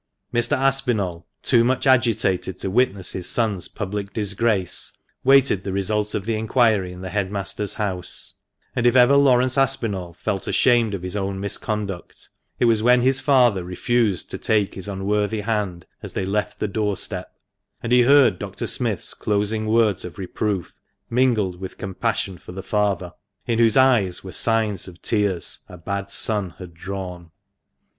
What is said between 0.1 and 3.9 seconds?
Mr. Aspinall, too much agitated to witness his son's